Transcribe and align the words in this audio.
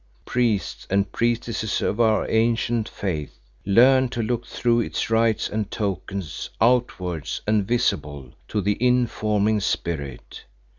"Priests 0.25 0.87
and 0.89 1.11
priestesses 1.11 1.79
of 1.79 1.99
our 1.99 2.27
ancient 2.27 2.89
faith, 2.89 3.37
learn 3.67 4.09
to 4.09 4.23
look 4.23 4.47
through 4.47 4.79
its 4.79 5.11
rites 5.11 5.47
and 5.47 5.69
tokens, 5.69 6.49
outward 6.59 7.29
and 7.45 7.67
visible, 7.67 8.33
to 8.47 8.61
the 8.61 8.73
in 8.83 9.05
forming 9.05 9.59
Spirit. 9.59 10.45